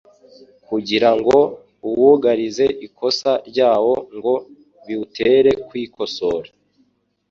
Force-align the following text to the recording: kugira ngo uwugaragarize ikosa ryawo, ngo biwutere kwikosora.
kugira 0.67 1.09
ngo 1.17 1.37
uwugaragarize 1.87 2.65
ikosa 2.87 3.31
ryawo, 3.49 3.93
ngo 4.17 4.33
biwutere 4.85 5.51
kwikosora. 5.67 6.49